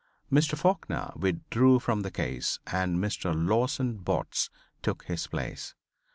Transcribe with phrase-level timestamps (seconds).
[0.31, 0.57] Mr.
[0.57, 3.35] Faulkner withdrew from the case and Mr.
[3.35, 4.49] Lawson Botts
[4.81, 5.75] took his place.